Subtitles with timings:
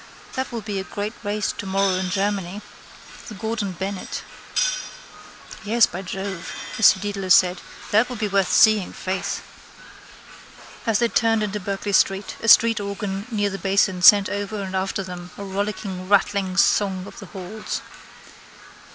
[0.33, 2.63] That will be a great race tomorrow in Germany.
[3.27, 4.23] The Gordon Bennett.
[5.63, 7.61] —Yes, by Jove, Mr Dedalus said.
[7.91, 9.43] That will be worth seeing, faith.
[10.87, 15.03] As they turned into Berkeley street a streetorgan near the Basin sent over and after
[15.03, 17.83] them a rollicking rattling song of the halls.